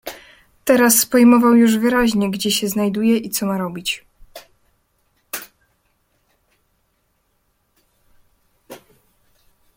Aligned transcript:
"Teraz 0.65 1.05
pojmował 1.05 1.55
już 1.55 1.77
wyraźnie, 1.77 2.31
gdzie 2.31 2.51
się 2.51 2.67
znajduje 2.67 3.17
i 3.17 3.29
co 3.29 3.45
ma 3.45 3.57
robić." 3.57 4.05